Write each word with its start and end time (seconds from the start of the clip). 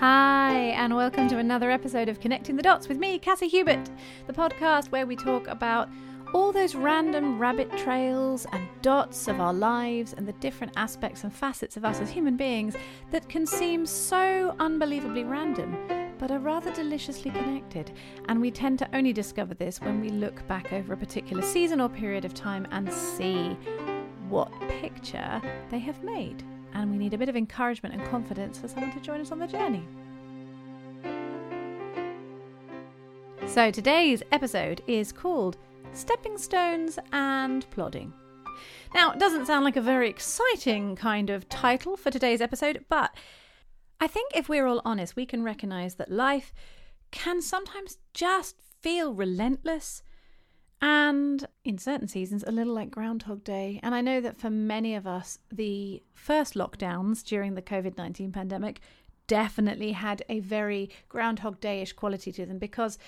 Hi, 0.00 0.52
and 0.76 0.94
welcome 0.94 1.26
to 1.26 1.38
another 1.38 1.72
episode 1.72 2.08
of 2.08 2.20
Connecting 2.20 2.54
the 2.54 2.62
Dots 2.62 2.86
with 2.86 2.98
me, 2.98 3.18
Cassie 3.18 3.48
Hubert, 3.48 3.90
the 4.28 4.32
podcast 4.32 4.92
where 4.92 5.06
we 5.06 5.16
talk 5.16 5.48
about 5.48 5.88
all 6.32 6.52
those 6.52 6.76
random 6.76 7.36
rabbit 7.36 7.76
trails 7.76 8.46
and 8.52 8.68
dots 8.80 9.26
of 9.26 9.40
our 9.40 9.52
lives 9.52 10.12
and 10.12 10.28
the 10.28 10.34
different 10.34 10.72
aspects 10.76 11.24
and 11.24 11.34
facets 11.34 11.76
of 11.76 11.84
us 11.84 12.00
as 12.00 12.10
human 12.10 12.36
beings 12.36 12.76
that 13.10 13.28
can 13.28 13.44
seem 13.44 13.84
so 13.84 14.54
unbelievably 14.60 15.24
random, 15.24 15.76
but 16.16 16.30
are 16.30 16.38
rather 16.38 16.72
deliciously 16.74 17.32
connected. 17.32 17.90
And 18.28 18.40
we 18.40 18.52
tend 18.52 18.78
to 18.78 18.96
only 18.96 19.12
discover 19.12 19.54
this 19.54 19.80
when 19.80 20.00
we 20.00 20.10
look 20.10 20.46
back 20.46 20.72
over 20.72 20.92
a 20.92 20.96
particular 20.96 21.42
season 21.42 21.80
or 21.80 21.88
period 21.88 22.24
of 22.24 22.34
time 22.34 22.68
and 22.70 22.92
see 22.92 23.56
what 24.28 24.52
picture 24.68 25.42
they 25.70 25.80
have 25.80 26.04
made 26.04 26.44
and 26.78 26.92
we 26.92 26.96
need 26.96 27.12
a 27.12 27.18
bit 27.18 27.28
of 27.28 27.36
encouragement 27.36 27.92
and 27.92 28.08
confidence 28.08 28.58
for 28.58 28.68
someone 28.68 28.92
to 28.92 29.00
join 29.00 29.20
us 29.20 29.32
on 29.32 29.40
the 29.40 29.46
journey. 29.48 29.82
So 33.46 33.72
today's 33.72 34.22
episode 34.30 34.82
is 34.86 35.10
called 35.10 35.56
Stepping 35.92 36.38
Stones 36.38 36.98
and 37.12 37.68
Plodding. 37.70 38.12
Now, 38.94 39.10
it 39.10 39.18
doesn't 39.18 39.46
sound 39.46 39.64
like 39.64 39.76
a 39.76 39.80
very 39.80 40.08
exciting 40.08 40.94
kind 40.94 41.30
of 41.30 41.48
title 41.48 41.96
for 41.96 42.10
today's 42.12 42.40
episode, 42.40 42.84
but 42.88 43.12
I 44.00 44.06
think 44.06 44.30
if 44.36 44.48
we're 44.48 44.66
all 44.66 44.80
honest, 44.84 45.16
we 45.16 45.26
can 45.26 45.42
recognize 45.42 45.96
that 45.96 46.12
life 46.12 46.54
can 47.10 47.42
sometimes 47.42 47.98
just 48.14 48.56
feel 48.80 49.12
relentless 49.12 50.04
and 50.80 51.46
in 51.64 51.78
certain 51.78 52.08
seasons, 52.08 52.44
a 52.46 52.52
little 52.52 52.74
like 52.74 52.90
Groundhog 52.90 53.42
Day. 53.42 53.80
And 53.82 53.94
I 53.94 54.00
know 54.00 54.20
that 54.20 54.38
for 54.38 54.50
many 54.50 54.94
of 54.94 55.06
us, 55.06 55.38
the 55.50 56.02
first 56.14 56.54
lockdowns 56.54 57.24
during 57.24 57.54
the 57.54 57.62
COVID 57.62 57.96
19 57.96 58.32
pandemic 58.32 58.80
definitely 59.26 59.92
had 59.92 60.22
a 60.28 60.40
very 60.40 60.90
Groundhog 61.08 61.60
Day 61.60 61.82
ish 61.82 61.92
quality 61.92 62.32
to 62.32 62.46
them 62.46 62.58
because 62.58 62.98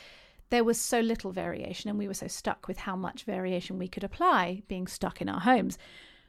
there 0.51 0.65
was 0.65 0.81
so 0.81 1.01
little 1.01 1.31
variation 1.31 1.89
and 1.89 1.99
we 1.99 2.09
were 2.09 2.15
so 2.15 2.27
stuck 2.27 2.67
with 2.67 2.79
how 2.79 2.97
much 2.97 3.25
variation 3.25 3.79
we 3.79 3.89
could 3.89 4.05
apply 4.05 4.63
being 4.67 4.87
stuck 4.87 5.21
in 5.21 5.29
our 5.29 5.41
homes. 5.41 5.79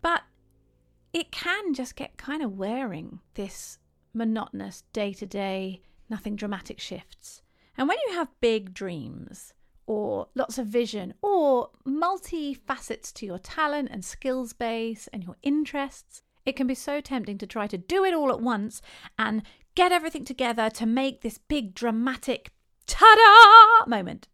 But 0.02 0.22
it 1.12 1.32
can 1.32 1.74
just 1.74 1.96
get 1.96 2.18
kind 2.18 2.44
of 2.44 2.58
wearing, 2.58 3.20
this 3.34 3.80
monotonous 4.14 4.84
day 4.94 5.14
to 5.14 5.26
day, 5.26 5.82
nothing 6.10 6.36
dramatic 6.36 6.80
shifts. 6.80 7.42
And 7.78 7.88
when 7.88 7.98
you 8.08 8.14
have 8.14 8.28
big 8.42 8.74
dreams, 8.74 9.54
or 9.86 10.28
lots 10.36 10.58
of 10.58 10.68
vision 10.68 11.14
or 11.22 11.70
multi 11.86 12.54
facets 12.54 13.12
to 13.14 13.26
your 13.26 13.40
talent 13.40 13.90
and 13.92 14.06
skills 14.06 14.54
base 14.54 15.08
and 15.12 15.24
your 15.24 15.36
interests. 15.44 16.22
It 16.46 16.56
can 16.56 16.68
be 16.68 16.76
so 16.76 17.02
tempting 17.02 17.38
to 17.40 17.48
try 17.48 17.68
to 17.68 17.78
do 17.78 18.04
it 18.04 18.14
all 18.14 18.32
at 18.32 18.42
once 18.42 18.82
and 19.18 19.44
get 19.76 19.92
everything 19.92 20.26
together 20.26 20.70
to 20.72 20.86
make 20.86 21.22
this 21.22 21.38
big 21.38 21.74
dramatic 21.76 22.52
ta 22.88 23.16
da 23.16 23.90
moment. 23.90 24.28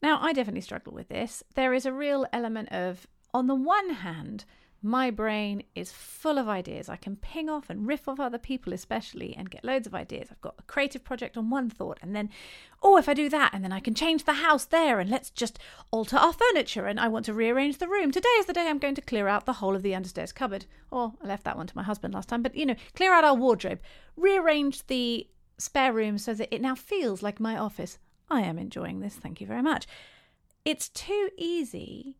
Now, 0.00 0.18
I 0.20 0.32
definitely 0.32 0.60
struggle 0.60 0.92
with 0.92 1.08
this. 1.08 1.42
There 1.54 1.74
is 1.74 1.84
a 1.84 1.92
real 1.92 2.24
element 2.32 2.68
of, 2.70 3.06
on 3.34 3.48
the 3.48 3.54
one 3.54 3.90
hand, 3.90 4.44
my 4.82 5.10
brain 5.10 5.64
is 5.74 5.90
full 5.90 6.38
of 6.38 6.48
ideas. 6.48 6.88
I 6.88 6.96
can 6.96 7.16
ping 7.16 7.48
off 7.48 7.68
and 7.68 7.86
riff 7.86 8.06
off 8.06 8.20
other 8.20 8.38
people, 8.38 8.72
especially, 8.72 9.34
and 9.36 9.50
get 9.50 9.64
loads 9.64 9.88
of 9.88 9.94
ideas. 9.94 10.28
I've 10.30 10.40
got 10.40 10.54
a 10.58 10.62
creative 10.62 11.02
project 11.02 11.36
on 11.36 11.50
one 11.50 11.68
thought, 11.68 11.98
and 12.00 12.14
then, 12.14 12.30
oh, 12.80 12.96
if 12.96 13.08
I 13.08 13.14
do 13.14 13.28
that, 13.28 13.52
and 13.52 13.64
then 13.64 13.72
I 13.72 13.80
can 13.80 13.94
change 13.94 14.24
the 14.24 14.34
house 14.34 14.64
there, 14.64 15.00
and 15.00 15.10
let's 15.10 15.30
just 15.30 15.58
alter 15.90 16.16
our 16.16 16.32
furniture, 16.32 16.86
and 16.86 17.00
I 17.00 17.08
want 17.08 17.24
to 17.26 17.34
rearrange 17.34 17.78
the 17.78 17.88
room. 17.88 18.12
Today 18.12 18.28
is 18.38 18.46
the 18.46 18.52
day 18.52 18.68
I'm 18.68 18.78
going 18.78 18.94
to 18.94 19.00
clear 19.00 19.26
out 19.26 19.46
the 19.46 19.54
whole 19.54 19.74
of 19.74 19.82
the 19.82 19.92
understairs 19.92 20.32
cupboard. 20.32 20.66
Or 20.92 21.14
I 21.22 21.26
left 21.26 21.44
that 21.44 21.56
one 21.56 21.66
to 21.66 21.76
my 21.76 21.82
husband 21.82 22.14
last 22.14 22.28
time, 22.28 22.42
but 22.42 22.54
you 22.54 22.64
know, 22.64 22.76
clear 22.94 23.12
out 23.12 23.24
our 23.24 23.34
wardrobe, 23.34 23.80
rearrange 24.16 24.86
the 24.86 25.26
spare 25.58 25.92
room 25.92 26.18
so 26.18 26.34
that 26.34 26.54
it 26.54 26.62
now 26.62 26.76
feels 26.76 27.20
like 27.20 27.40
my 27.40 27.56
office. 27.56 27.98
I 28.30 28.42
am 28.42 28.58
enjoying 28.58 29.00
this, 29.00 29.16
thank 29.16 29.40
you 29.40 29.46
very 29.46 29.62
much. 29.62 29.88
It's 30.64 30.88
too 30.88 31.30
easy 31.36 32.16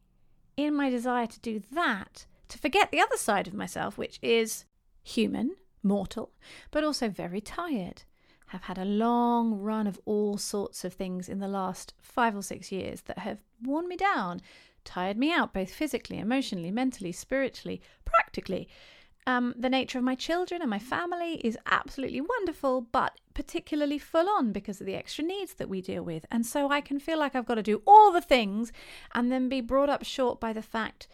in 0.56 0.74
my 0.74 0.91
desire 0.91 1.26
to 1.26 1.41
do 1.41 1.62
that 1.70 2.26
to 2.48 2.59
forget 2.59 2.91
the 2.91 3.00
other 3.00 3.16
side 3.16 3.47
of 3.47 3.54
myself, 3.54 3.98
which 3.98 4.19
is 4.22 4.64
human, 5.03 5.56
mortal, 5.82 6.32
but 6.70 6.84
also 6.84 7.09
very 7.09 7.41
tired. 7.41 8.03
Have 8.48 8.64
had 8.64 8.78
a 8.78 8.84
long 8.84 9.60
run 9.60 9.86
of 9.86 10.00
all 10.06 10.38
sorts 10.38 10.84
of 10.84 10.94
things 10.94 11.28
in 11.28 11.38
the 11.38 11.48
last 11.48 11.92
five 12.00 12.34
or 12.34 12.42
six 12.42 12.72
years 12.72 13.03
that 13.03 13.19
have 13.19 13.38
worn 13.62 13.88
me 13.88 13.97
down, 13.97 14.41
tired 14.84 15.19
me 15.19 15.32
out, 15.32 15.53
both 15.53 15.70
physically, 15.70 16.19
emotionally, 16.19 16.70
mentally, 16.70 17.12
spiritually, 17.12 17.82
practically. 18.06 18.69
Um, 19.26 19.54
the 19.59 19.69
nature 19.69 19.98
of 19.98 20.04
my 20.04 20.15
children 20.15 20.62
and 20.62 20.70
my 20.70 20.78
family 20.78 21.34
is 21.44 21.59
absolutely 21.66 22.22
wonderful, 22.22 22.80
but 22.80 23.20
particularly 23.34 23.98
full 23.98 24.26
on 24.26 24.53
because 24.53 24.80
of 24.80 24.86
the 24.86 24.94
extra 24.94 25.22
needs 25.22 25.53
that 25.54 25.69
we 25.69 25.82
deal 25.82 26.03
with. 26.03 26.25
And 26.30 26.47
so 26.47 26.70
I 26.70 26.80
can 26.80 26.98
feel 26.98 27.19
like 27.19 27.36
I've 27.36 27.44
got 27.44 27.56
to 27.56 27.62
do 27.62 27.82
all 27.86 28.10
the 28.10 28.22
things 28.22 28.72
and 29.15 29.30
then 29.30 29.50
be 29.50 29.60
brought 29.60 29.91
up 29.91 30.03
short 30.03 30.41
by 30.41 30.54
the 30.54 30.62
fact 30.62 31.09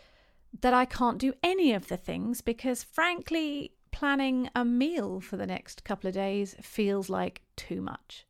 that 0.60 0.74
I 0.74 0.84
can't 0.84 1.18
do 1.18 1.32
any 1.42 1.72
of 1.72 1.88
the 1.88 1.96
things 1.96 2.40
because, 2.40 2.82
frankly, 2.82 3.72
planning 3.92 4.50
a 4.54 4.64
meal 4.64 5.20
for 5.20 5.36
the 5.36 5.46
next 5.46 5.84
couple 5.84 6.08
of 6.08 6.14
days 6.14 6.56
feels 6.60 7.08
like 7.08 7.42
too 7.56 7.80
much. 7.80 8.26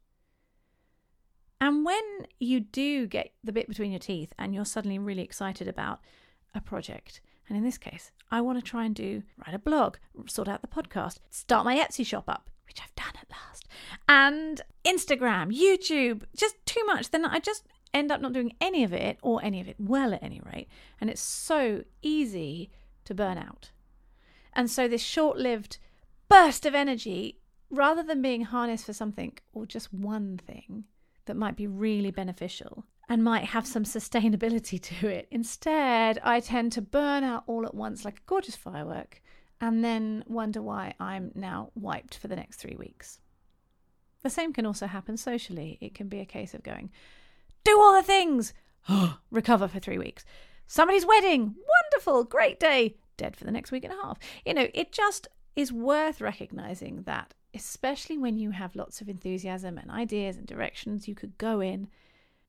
And 1.60 1.84
when 1.84 2.26
you 2.38 2.60
do 2.60 3.06
get 3.06 3.32
the 3.42 3.52
bit 3.52 3.68
between 3.68 3.90
your 3.90 3.98
teeth 3.98 4.32
and 4.38 4.54
you're 4.54 4.64
suddenly 4.66 4.98
really 4.98 5.22
excited 5.22 5.66
about 5.68 6.00
a 6.54 6.60
project, 6.60 7.20
and 7.48 7.56
in 7.56 7.64
this 7.64 7.78
case, 7.78 8.12
I 8.30 8.40
want 8.40 8.58
to 8.58 8.70
try 8.70 8.84
and 8.84 8.94
do 8.94 9.22
write 9.38 9.54
a 9.54 9.58
blog, 9.58 9.96
sort 10.26 10.48
out 10.48 10.60
the 10.60 10.68
podcast, 10.68 11.18
start 11.30 11.64
my 11.64 11.76
Etsy 11.76 12.04
shop 12.04 12.24
up, 12.28 12.50
which 12.66 12.80
I've 12.82 12.94
done 12.94 13.14
at 13.20 13.30
last, 13.30 13.66
and 14.08 14.60
Instagram, 14.84 15.56
YouTube, 15.56 16.24
just 16.36 16.56
too 16.66 16.84
much, 16.84 17.10
then 17.10 17.24
I 17.24 17.38
just 17.38 17.66
end 17.94 18.12
up 18.12 18.20
not 18.20 18.32
doing 18.34 18.54
any 18.60 18.84
of 18.84 18.92
it 18.92 19.18
or 19.22 19.42
any 19.42 19.60
of 19.60 19.68
it 19.68 19.76
well 19.78 20.12
at 20.12 20.22
any 20.22 20.42
rate. 20.52 20.68
And 21.00 21.08
it's 21.08 21.22
so 21.22 21.84
easy 22.02 22.70
to 23.04 23.14
burn 23.14 23.38
out. 23.38 23.70
And 24.52 24.70
so 24.70 24.86
this 24.88 25.02
short 25.02 25.38
lived 25.38 25.78
burst 26.28 26.66
of 26.66 26.74
energy, 26.74 27.38
rather 27.70 28.02
than 28.02 28.22
being 28.22 28.42
harnessed 28.42 28.86
for 28.86 28.92
something 28.92 29.38
or 29.52 29.66
just 29.66 29.92
one 29.92 30.38
thing 30.38 30.84
that 31.26 31.36
might 31.36 31.56
be 31.56 31.66
really 31.66 32.10
beneficial 32.10 32.84
and 33.08 33.22
might 33.22 33.44
have 33.44 33.66
some 33.66 33.84
sustainability 33.84 34.80
to 34.80 35.08
it, 35.08 35.28
instead, 35.30 36.18
I 36.22 36.40
tend 36.40 36.72
to 36.72 36.82
burn 36.82 37.24
out 37.24 37.44
all 37.46 37.64
at 37.64 37.74
once 37.74 38.04
like 38.04 38.18
a 38.18 38.26
gorgeous 38.26 38.56
firework 38.56 39.22
and 39.60 39.84
then 39.84 40.24
wonder 40.26 40.62
why 40.62 40.94
I'm 40.98 41.30
now 41.34 41.70
wiped 41.74 42.16
for 42.16 42.28
the 42.28 42.36
next 42.36 42.56
three 42.56 42.76
weeks. 42.76 43.20
The 44.22 44.30
same 44.30 44.52
can 44.52 44.66
also 44.66 44.86
happen 44.86 45.16
socially. 45.16 45.78
It 45.80 45.94
can 45.94 46.08
be 46.08 46.20
a 46.20 46.26
case 46.26 46.54
of 46.54 46.62
going, 46.62 46.90
do 47.64 47.80
all 47.80 47.94
the 47.94 48.02
things, 48.02 48.52
recover 49.30 49.68
for 49.68 49.80
three 49.80 49.98
weeks. 49.98 50.24
Somebody's 50.66 51.06
wedding, 51.06 51.54
wonderful, 51.92 52.24
great 52.24 52.58
day, 52.60 52.96
dead 53.16 53.36
for 53.36 53.44
the 53.44 53.52
next 53.52 53.72
week 53.72 53.84
and 53.84 53.92
a 53.92 54.02
half. 54.02 54.18
You 54.44 54.54
know, 54.54 54.68
it 54.72 54.92
just 54.92 55.28
is 55.56 55.72
worth 55.72 56.20
recognizing 56.20 57.02
that, 57.02 57.34
especially 57.54 58.18
when 58.18 58.38
you 58.38 58.50
have 58.50 58.76
lots 58.76 59.00
of 59.00 59.08
enthusiasm 59.08 59.78
and 59.78 59.90
ideas 59.90 60.36
and 60.36 60.46
directions 60.46 61.06
you 61.06 61.14
could 61.14 61.36
go 61.38 61.60
in, 61.60 61.88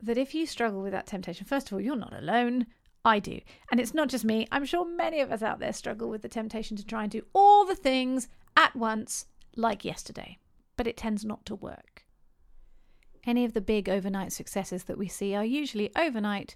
that 0.02 0.18
if 0.18 0.34
you 0.34 0.46
struggle 0.46 0.82
with 0.82 0.92
that 0.92 1.08
temptation, 1.08 1.46
first 1.46 1.68
of 1.68 1.74
all, 1.74 1.82
you're 1.82 1.96
not 1.96 2.14
alone. 2.14 2.66
I 3.04 3.20
do. 3.20 3.40
And 3.70 3.80
it's 3.80 3.94
not 3.94 4.10
just 4.10 4.26
me. 4.26 4.48
I'm 4.52 4.66
sure 4.66 4.86
many 4.86 5.22
of 5.22 5.32
us 5.32 5.44
out 5.44 5.60
there 5.60 5.74
struggle 5.74 6.10
with 6.10 6.24
the 6.24 6.30
temptation 6.30 6.76
to 6.78 6.86
try 6.86 7.04
and 7.04 7.12
do 7.12 7.22
all 7.34 7.66
the 7.66 7.76
things 7.76 8.28
at 8.58 8.76
once, 8.76 9.28
like 9.56 9.86
yesterday. 9.86 10.40
But 10.76 10.88
it 10.88 10.98
tends 10.98 11.24
not 11.24 11.46
to 11.46 11.56
work. 11.56 12.05
Any 13.26 13.46
of 13.46 13.54
the 13.54 13.62
big 13.62 13.90
overnight 13.90 14.32
successes 14.32 14.84
that 14.84 14.98
we 14.98 15.08
see 15.08 15.36
are 15.36 15.46
usually 15.46 15.92
overnight, 15.96 16.56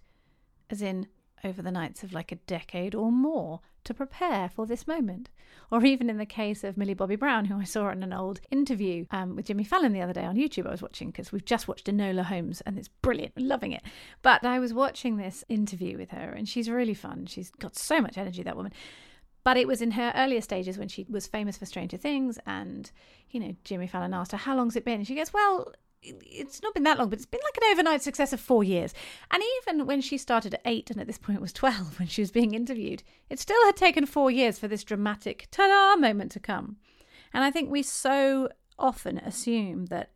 as 0.69 0.81
in 0.81 1.07
over 1.43 1.61
the 1.61 1.71
nights 1.71 2.03
of 2.03 2.13
like 2.13 2.31
a 2.31 2.35
decade 2.35 2.93
or 2.93 3.11
more 3.11 3.61
to 3.85 3.93
prepare 3.93 4.49
for 4.49 4.65
this 4.65 4.87
moment. 4.87 5.29
Or 5.71 5.83
even 5.85 6.09
in 6.09 6.17
the 6.17 6.25
case 6.25 6.63
of 6.63 6.77
Millie 6.77 6.93
Bobby 6.93 7.15
Brown, 7.15 7.45
who 7.45 7.59
I 7.59 7.63
saw 7.63 7.89
in 7.89 8.03
an 8.03 8.13
old 8.13 8.41
interview 8.51 9.05
um, 9.11 9.35
with 9.35 9.45
Jimmy 9.45 9.63
Fallon 9.63 9.93
the 9.93 10.01
other 10.01 10.13
day 10.13 10.25
on 10.25 10.35
YouTube, 10.35 10.67
I 10.67 10.71
was 10.71 10.81
watching 10.81 11.09
because 11.09 11.31
we've 11.31 11.45
just 11.45 11.67
watched 11.67 11.87
Enola 11.87 12.23
Holmes 12.23 12.61
and 12.61 12.77
it's 12.77 12.87
brilliant, 12.87 13.39
loving 13.39 13.71
it. 13.71 13.83
But 14.21 14.43
I 14.43 14.59
was 14.59 14.73
watching 14.73 15.17
this 15.17 15.43
interview 15.47 15.97
with 15.97 16.11
her 16.11 16.31
and 16.31 16.47
she's 16.47 16.69
really 16.69 16.93
fun. 16.93 17.25
She's 17.25 17.51
got 17.51 17.77
so 17.77 18.01
much 18.01 18.17
energy, 18.17 18.43
that 18.43 18.57
woman. 18.57 18.73
But 19.43 19.57
it 19.57 19.67
was 19.67 19.81
in 19.81 19.91
her 19.91 20.11
earlier 20.15 20.41
stages 20.41 20.77
when 20.77 20.89
she 20.89 21.05
was 21.09 21.25
famous 21.25 21.57
for 21.57 21.65
Stranger 21.65 21.97
Things, 21.97 22.37
and 22.45 22.91
you 23.31 23.39
know, 23.39 23.55
Jimmy 23.63 23.87
Fallon 23.87 24.13
asked 24.13 24.33
her, 24.33 24.37
How 24.37 24.55
long's 24.55 24.75
it 24.75 24.83
been? 24.83 24.95
And 24.95 25.07
she 25.07 25.15
goes, 25.15 25.33
Well, 25.33 25.73
it's 26.01 26.61
not 26.61 26.73
been 26.73 26.83
that 26.83 26.97
long, 26.97 27.09
but 27.09 27.19
it's 27.19 27.25
been 27.25 27.41
like 27.43 27.57
an 27.57 27.71
overnight 27.71 28.01
success 28.01 28.33
of 28.33 28.39
four 28.39 28.63
years. 28.63 28.93
And 29.31 29.43
even 29.61 29.85
when 29.85 30.01
she 30.01 30.17
started 30.17 30.53
at 30.53 30.61
eight 30.65 30.89
and 30.89 30.99
at 30.99 31.07
this 31.07 31.17
point 31.17 31.41
was 31.41 31.53
12 31.53 31.99
when 31.99 32.07
she 32.07 32.21
was 32.21 32.31
being 32.31 32.53
interviewed, 32.53 33.03
it 33.29 33.39
still 33.39 33.63
had 33.65 33.75
taken 33.75 34.05
four 34.05 34.31
years 34.31 34.59
for 34.59 34.67
this 34.67 34.83
dramatic 34.83 35.47
ta 35.51 35.67
da 35.67 35.99
moment 35.99 36.31
to 36.33 36.39
come. 36.39 36.77
And 37.33 37.43
I 37.43 37.51
think 37.51 37.69
we 37.69 37.83
so 37.83 38.49
often 38.77 39.17
assume 39.19 39.87
that 39.87 40.11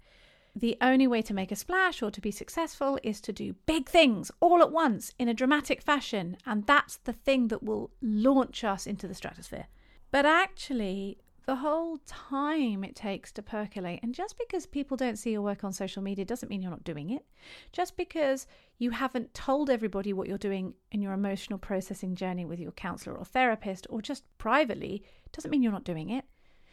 the 0.55 0.77
only 0.81 1.07
way 1.07 1.21
to 1.23 1.33
make 1.33 1.51
a 1.51 1.55
splash 1.55 2.01
or 2.01 2.11
to 2.11 2.21
be 2.21 2.31
successful 2.31 2.99
is 3.03 3.19
to 3.21 3.33
do 3.33 3.55
big 3.65 3.89
things 3.89 4.31
all 4.39 4.61
at 4.61 4.71
once 4.71 5.11
in 5.17 5.27
a 5.27 5.33
dramatic 5.33 5.81
fashion. 5.81 6.37
And 6.45 6.65
that's 6.67 6.97
the 6.97 7.13
thing 7.13 7.47
that 7.47 7.63
will 7.63 7.91
launch 8.01 8.63
us 8.63 8.85
into 8.85 9.07
the 9.07 9.15
stratosphere. 9.15 9.67
But 10.11 10.27
actually, 10.27 11.17
the 11.45 11.57
whole 11.57 11.97
time 12.05 12.83
it 12.83 12.95
takes 12.95 13.31
to 13.33 13.41
percolate. 13.41 13.99
And 14.01 14.15
just 14.15 14.37
because 14.37 14.65
people 14.65 14.95
don't 14.95 15.17
see 15.17 15.31
your 15.31 15.41
work 15.41 15.63
on 15.63 15.73
social 15.73 16.01
media 16.01 16.23
doesn't 16.23 16.49
mean 16.49 16.61
you're 16.61 16.71
not 16.71 16.83
doing 16.83 17.09
it. 17.09 17.25
Just 17.71 17.97
because 17.97 18.47
you 18.77 18.91
haven't 18.91 19.33
told 19.33 19.69
everybody 19.69 20.13
what 20.13 20.27
you're 20.27 20.37
doing 20.37 20.73
in 20.91 21.01
your 21.01 21.13
emotional 21.13 21.59
processing 21.59 22.15
journey 22.15 22.45
with 22.45 22.59
your 22.59 22.71
counselor 22.71 23.15
or 23.15 23.25
therapist 23.25 23.85
or 23.89 24.01
just 24.01 24.23
privately 24.37 25.03
doesn't 25.31 25.51
mean 25.51 25.61
you're 25.61 25.71
not 25.71 25.83
doing 25.83 26.09
it. 26.09 26.25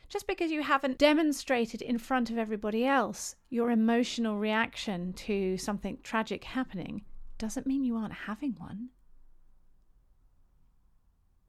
Just 0.08 0.26
because 0.26 0.50
you 0.50 0.62
haven't 0.62 0.98
demonstrated 0.98 1.82
in 1.82 1.98
front 1.98 2.30
of 2.30 2.38
everybody 2.38 2.84
else 2.84 3.36
your 3.48 3.70
emotional 3.70 4.38
reaction 4.38 5.12
to 5.14 5.56
something 5.56 5.98
tragic 6.02 6.44
happening 6.44 7.02
doesn't 7.38 7.66
mean 7.66 7.84
you 7.84 7.96
aren't 7.96 8.12
having 8.12 8.52
one. 8.58 8.90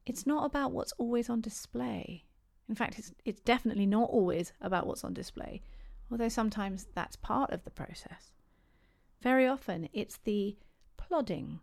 It's 0.06 0.26
not 0.26 0.46
about 0.46 0.72
what's 0.72 0.92
always 0.98 1.30
on 1.30 1.40
display. 1.40 2.24
In 2.68 2.74
fact, 2.74 2.98
it's, 2.98 3.12
it's 3.24 3.40
definitely 3.40 3.86
not 3.86 4.10
always 4.10 4.52
about 4.60 4.86
what's 4.86 5.04
on 5.04 5.12
display, 5.12 5.62
although 6.10 6.28
sometimes 6.28 6.86
that's 6.94 7.16
part 7.16 7.50
of 7.50 7.64
the 7.64 7.70
process. 7.70 8.32
Very 9.20 9.46
often, 9.46 9.88
it's 9.92 10.18
the 10.24 10.56
plodding, 10.96 11.60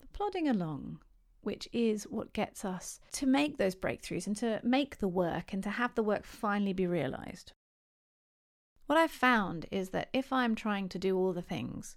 the 0.00 0.06
plodding 0.08 0.48
along, 0.48 1.00
which 1.42 1.68
is 1.72 2.04
what 2.04 2.32
gets 2.32 2.64
us 2.64 3.00
to 3.12 3.26
make 3.26 3.56
those 3.56 3.74
breakthroughs 3.74 4.26
and 4.26 4.36
to 4.36 4.60
make 4.62 4.98
the 4.98 5.08
work 5.08 5.52
and 5.52 5.62
to 5.62 5.70
have 5.70 5.94
the 5.94 6.02
work 6.02 6.24
finally 6.24 6.72
be 6.72 6.86
realized. 6.86 7.52
What 8.86 8.98
I've 8.98 9.10
found 9.10 9.66
is 9.70 9.90
that 9.90 10.08
if 10.12 10.32
I'm 10.32 10.54
trying 10.54 10.88
to 10.90 10.98
do 10.98 11.16
all 11.16 11.32
the 11.32 11.42
things, 11.42 11.96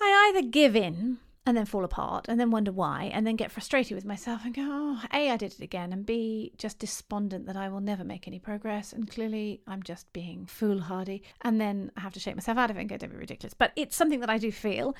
I 0.00 0.30
either 0.30 0.46
give 0.46 0.76
in 0.76 1.18
and 1.46 1.56
then 1.56 1.64
fall 1.64 1.84
apart 1.84 2.26
and 2.28 2.40
then 2.40 2.50
wonder 2.50 2.72
why 2.72 3.04
and 3.14 3.24
then 3.24 3.36
get 3.36 3.52
frustrated 3.52 3.94
with 3.94 4.04
myself 4.04 4.44
and 4.44 4.54
go, 4.54 4.62
oh, 4.64 5.00
A, 5.12 5.30
I 5.30 5.36
did 5.36 5.52
it 5.52 5.60
again, 5.60 5.92
and 5.92 6.04
B, 6.04 6.52
just 6.58 6.80
despondent 6.80 7.46
that 7.46 7.56
I 7.56 7.68
will 7.68 7.80
never 7.80 8.02
make 8.02 8.26
any 8.26 8.40
progress. 8.40 8.92
And 8.92 9.08
clearly 9.08 9.62
I'm 9.66 9.82
just 9.84 10.12
being 10.12 10.46
foolhardy. 10.46 11.22
And 11.42 11.60
then 11.60 11.92
I 11.96 12.00
have 12.00 12.12
to 12.14 12.20
shake 12.20 12.34
myself 12.34 12.58
out 12.58 12.70
of 12.70 12.76
it 12.76 12.80
and 12.80 12.88
go, 12.88 12.96
don't 12.96 13.12
be 13.12 13.16
ridiculous. 13.16 13.54
But 13.54 13.72
it's 13.76 13.94
something 13.96 14.20
that 14.20 14.30
I 14.30 14.38
do 14.38 14.50
feel. 14.50 14.96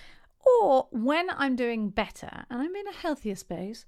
Or 0.61 0.87
when 0.93 1.29
I'm 1.31 1.57
doing 1.57 1.91
better 1.91 2.45
and 2.49 2.63
I'm 2.63 2.77
in 2.77 2.87
a 2.87 2.93
healthier 2.93 3.35
space, 3.35 3.85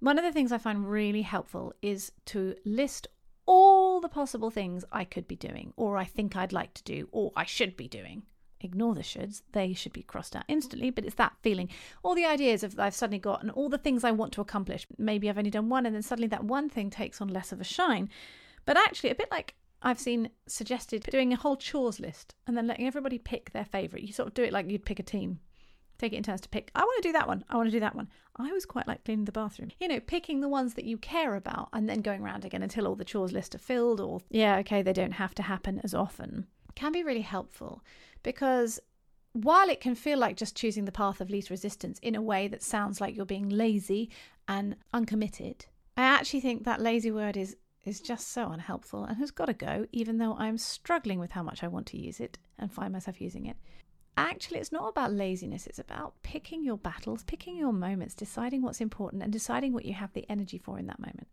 one 0.00 0.18
of 0.18 0.24
the 0.24 0.32
things 0.32 0.52
I 0.52 0.58
find 0.58 0.90
really 0.90 1.22
helpful 1.22 1.74
is 1.82 2.12
to 2.26 2.54
list 2.64 3.06
all 3.46 4.00
the 4.00 4.08
possible 4.08 4.50
things 4.50 4.86
I 4.90 5.04
could 5.04 5.28
be 5.28 5.36
doing, 5.36 5.74
or 5.76 5.98
I 5.98 6.04
think 6.04 6.34
I'd 6.34 6.54
like 6.54 6.72
to 6.74 6.82
do, 6.82 7.08
or 7.12 7.30
I 7.36 7.44
should 7.44 7.76
be 7.76 7.88
doing 7.88 8.22
ignore 8.64 8.94
the 8.94 9.02
shoulds. 9.02 9.42
They 9.52 9.72
should 9.72 9.92
be 9.92 10.02
crossed 10.02 10.34
out 10.34 10.44
instantly, 10.48 10.90
but 10.90 11.04
it's 11.04 11.16
that 11.16 11.36
feeling. 11.42 11.68
All 12.02 12.14
the 12.14 12.24
ideas 12.24 12.62
of 12.62 12.78
I've 12.78 12.94
suddenly 12.94 13.18
got 13.18 13.42
and 13.42 13.50
all 13.50 13.68
the 13.68 13.78
things 13.78 14.04
I 14.04 14.10
want 14.10 14.32
to 14.34 14.40
accomplish. 14.40 14.86
Maybe 14.98 15.28
I've 15.28 15.38
only 15.38 15.50
done 15.50 15.68
one 15.68 15.86
and 15.86 15.94
then 15.94 16.02
suddenly 16.02 16.28
that 16.28 16.44
one 16.44 16.68
thing 16.68 16.90
takes 16.90 17.20
on 17.20 17.28
less 17.28 17.52
of 17.52 17.60
a 17.60 17.64
shine. 17.64 18.08
But 18.64 18.76
actually, 18.76 19.10
a 19.10 19.14
bit 19.14 19.30
like 19.30 19.54
I've 19.82 20.00
seen 20.00 20.30
suggested 20.46 21.02
doing 21.10 21.32
a 21.32 21.36
whole 21.36 21.56
chores 21.56 22.00
list 22.00 22.34
and 22.46 22.56
then 22.56 22.66
letting 22.66 22.86
everybody 22.86 23.18
pick 23.18 23.52
their 23.52 23.66
favourite. 23.66 24.04
You 24.04 24.12
sort 24.12 24.28
of 24.28 24.34
do 24.34 24.42
it 24.42 24.52
like 24.52 24.70
you'd 24.70 24.86
pick 24.86 24.98
a 24.98 25.02
team. 25.02 25.40
Take 25.98 26.12
it 26.12 26.16
in 26.16 26.22
turns 26.22 26.40
to 26.40 26.48
pick. 26.48 26.70
I 26.74 26.80
want 26.80 27.02
to 27.02 27.08
do 27.08 27.12
that 27.12 27.28
one. 27.28 27.44
I 27.48 27.56
want 27.56 27.68
to 27.68 27.72
do 27.72 27.80
that 27.80 27.94
one. 27.94 28.08
I 28.36 28.48
always 28.48 28.66
quite 28.66 28.88
like 28.88 29.04
cleaning 29.04 29.26
the 29.26 29.32
bathroom. 29.32 29.70
You 29.78 29.88
know, 29.88 30.00
picking 30.00 30.40
the 30.40 30.48
ones 30.48 30.74
that 30.74 30.86
you 30.86 30.98
care 30.98 31.36
about 31.36 31.68
and 31.72 31.88
then 31.88 32.00
going 32.00 32.22
around 32.22 32.44
again 32.44 32.62
until 32.62 32.88
all 32.88 32.96
the 32.96 33.04
chores 33.04 33.32
list 33.32 33.54
are 33.54 33.58
filled 33.58 34.00
or, 34.00 34.20
yeah, 34.30 34.56
okay, 34.58 34.82
they 34.82 34.92
don't 34.92 35.12
have 35.12 35.34
to 35.36 35.42
happen 35.42 35.80
as 35.84 35.94
often 35.94 36.46
can 36.74 36.92
be 36.92 37.02
really 37.02 37.22
helpful 37.22 37.82
because 38.22 38.80
while 39.32 39.68
it 39.68 39.80
can 39.80 39.94
feel 39.94 40.18
like 40.18 40.36
just 40.36 40.56
choosing 40.56 40.84
the 40.84 40.92
path 40.92 41.20
of 41.20 41.28
least 41.28 41.50
resistance 41.50 41.98
in 42.00 42.14
a 42.14 42.22
way 42.22 42.46
that 42.48 42.62
sounds 42.62 43.00
like 43.00 43.16
you're 43.16 43.26
being 43.26 43.48
lazy 43.48 44.08
and 44.46 44.76
uncommitted, 44.92 45.66
I 45.96 46.02
actually 46.02 46.40
think 46.40 46.64
that 46.64 46.80
lazy 46.80 47.10
word 47.10 47.36
is 47.36 47.56
is 47.84 48.00
just 48.00 48.28
so 48.28 48.48
unhelpful 48.50 49.04
and 49.04 49.18
has 49.18 49.30
got 49.30 49.46
to 49.46 49.52
go, 49.52 49.86
even 49.92 50.16
though 50.16 50.34
I'm 50.38 50.56
struggling 50.56 51.18
with 51.18 51.32
how 51.32 51.42
much 51.42 51.62
I 51.62 51.68
want 51.68 51.86
to 51.88 51.98
use 51.98 52.18
it 52.18 52.38
and 52.58 52.72
find 52.72 52.92
myself 52.92 53.20
using 53.20 53.44
it. 53.44 53.56
Actually, 54.16 54.60
it's 54.60 54.72
not 54.72 54.88
about 54.88 55.12
laziness, 55.12 55.66
it's 55.66 55.78
about 55.78 56.14
picking 56.22 56.64
your 56.64 56.78
battles, 56.78 57.24
picking 57.24 57.56
your 57.56 57.72
moments, 57.72 58.14
deciding 58.14 58.62
what's 58.62 58.80
important, 58.80 59.22
and 59.22 59.32
deciding 59.32 59.72
what 59.72 59.84
you 59.84 59.92
have 59.92 60.12
the 60.12 60.24
energy 60.30 60.56
for 60.56 60.78
in 60.78 60.86
that 60.86 61.00
moment. 61.00 61.26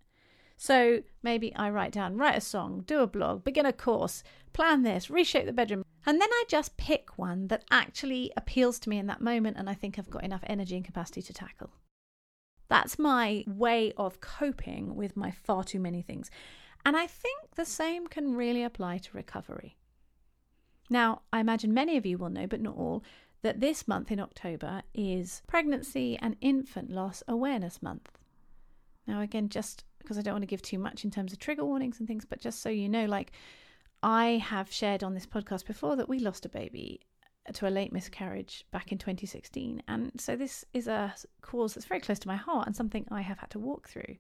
So 0.62 1.02
maybe 1.24 1.56
I 1.56 1.72
write 1.72 1.92
down, 1.92 2.18
write 2.18 2.38
a 2.38 2.40
song, 2.40 2.84
do 2.86 3.00
a 3.00 3.08
blog, 3.08 3.44
begin 3.44 3.66
a 3.66 3.74
course, 3.74 4.22
plan 4.54 4.84
this, 4.84 5.10
reshape 5.10 5.48
the 5.48 5.52
bedroom. 5.52 5.84
And 6.06 6.22
then 6.22 6.30
I 6.32 6.44
just 6.48 6.78
pick 6.78 7.18
one 7.18 7.48
that 7.48 7.66
actually 7.72 8.32
appeals 8.38 8.78
to 8.82 8.90
me 8.90 9.00
in 9.00 9.08
that 9.08 9.22
moment 9.22 9.58
and 9.58 9.68
I 9.68 9.74
think 9.74 9.98
I've 9.98 10.12
got 10.12 10.24
enough 10.24 10.44
energy 10.46 10.76
and 10.76 10.86
capacity 10.86 11.24
to 11.24 11.34
tackle. 11.34 11.72
That's 12.68 13.00
my 13.00 13.44
way 13.48 13.92
of 13.98 14.22
coping 14.22 14.96
with 14.96 15.18
my 15.18 15.32
far 15.32 15.64
too 15.64 15.80
many 15.80 16.04
things. 16.04 16.30
And 16.86 16.96
I 16.96 17.08
think 17.08 17.56
the 17.56 17.66
same 17.66 18.06
can 18.06 18.36
really 18.36 18.62
apply 18.62 19.00
to 19.00 19.18
recovery. 19.18 19.78
Now, 20.92 21.24
I 21.34 21.40
imagine 21.40 21.74
many 21.74 21.98
of 21.98 22.06
you 22.06 22.20
will 22.20 22.30
know, 22.30 22.46
but 22.46 22.62
not 22.62 22.78
all, 22.78 23.04
that 23.42 23.62
this 23.62 23.88
month 23.88 24.12
in 24.12 24.20
October 24.20 24.84
is 24.94 25.42
Pregnancy 25.48 26.20
and 26.22 26.36
Infant 26.40 26.92
Loss 26.92 27.24
Awareness 27.28 27.82
Month. 27.82 28.21
Now, 29.08 29.22
again, 29.22 29.50
just 29.50 29.84
because 30.00 30.18
I 30.18 30.22
don't 30.22 30.34
want 30.34 30.44
to 30.44 30.48
give 30.48 30.62
too 30.62 30.80
much 30.80 31.04
in 31.04 31.12
terms 31.12 31.34
of 31.34 31.40
trigger 31.40 31.66
warnings 31.66 32.00
and 32.00 32.08
things, 32.08 32.26
but 32.26 32.42
just 32.42 32.62
so 32.62 32.70
you 32.70 32.90
know, 32.90 33.06
like 33.06 33.32
I 34.04 34.42
have 34.44 34.72
shared 34.72 35.04
on 35.04 35.14
this 35.14 35.26
podcast 35.26 35.66
before 35.66 35.96
that 35.96 36.10
we 36.10 36.20
lost 36.20 36.46
a 36.46 36.50
baby 36.50 37.02
uh, 37.48 37.52
to 37.54 37.68
a 37.68 37.70
late 37.70 37.94
miscarriage 37.94 38.66
back 38.72 38.92
in 38.92 38.98
2016. 38.98 39.84
And 39.88 40.12
so 40.20 40.36
this 40.36 40.66
is 40.74 40.88
a 40.88 41.14
cause 41.42 41.74
that's 41.74 41.86
very 41.86 42.02
close 42.02 42.20
to 42.20 42.28
my 42.28 42.36
heart 42.36 42.68
and 42.68 42.76
something 42.76 43.08
I 43.12 43.22
have 43.22 43.40
had 43.40 43.52
to 43.52 43.60
walk 43.60 43.88
through. 43.88 44.18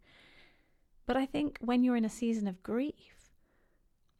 But 1.05 1.17
I 1.17 1.25
think 1.25 1.57
when 1.61 1.83
you're 1.83 1.95
in 1.95 2.05
a 2.05 2.09
season 2.09 2.47
of 2.47 2.63
grief, 2.63 3.31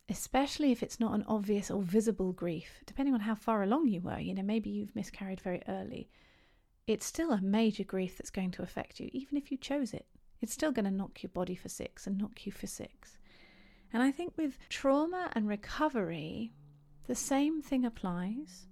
especially 0.09 0.71
if 0.71 0.83
it's 0.83 0.99
not 0.99 1.13
an 1.13 1.23
obvious 1.27 1.71
or 1.71 1.81
visible 1.81 2.33
grief, 2.33 2.81
depending 2.85 3.13
on 3.13 3.21
how 3.21 3.35
far 3.35 3.63
along 3.63 3.87
you 3.87 4.01
were, 4.01 4.19
you 4.19 4.33
know, 4.33 4.43
maybe 4.43 4.69
you've 4.69 4.95
miscarried 4.95 5.39
very 5.39 5.61
early, 5.67 6.09
it's 6.87 7.05
still 7.05 7.31
a 7.31 7.41
major 7.41 7.83
grief 7.83 8.17
that's 8.17 8.29
going 8.31 8.51
to 8.51 8.63
affect 8.63 8.99
you, 8.99 9.09
even 9.13 9.37
if 9.37 9.51
you 9.51 9.57
chose 9.57 9.93
it. 9.93 10.05
It's 10.41 10.53
still 10.53 10.71
going 10.71 10.85
to 10.85 10.91
knock 10.91 11.21
your 11.21 11.29
body 11.29 11.55
for 11.55 11.69
six 11.69 12.07
and 12.07 12.17
knock 12.17 12.45
you 12.45 12.51
for 12.51 12.67
six. 12.67 13.19
And 13.93 14.01
I 14.01 14.11
think 14.11 14.37
with 14.37 14.57
trauma 14.69 15.29
and 15.33 15.47
recovery, 15.47 16.53
the 17.07 17.15
same 17.15 17.61
thing 17.61 17.85
applies. 17.85 18.67